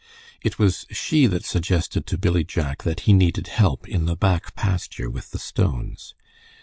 It 0.41 0.57
was 0.57 0.87
she 0.89 1.27
that 1.27 1.45
suggested 1.45 2.07
to 2.07 2.17
Billy 2.17 2.43
Jack 2.43 2.81
that 2.81 3.01
he 3.01 3.13
needed 3.13 3.45
help 3.45 3.87
in 3.87 4.05
the 4.05 4.15
back 4.15 4.55
pasture 4.55 5.11
with 5.11 5.29
the 5.29 5.37
stones. 5.37 6.15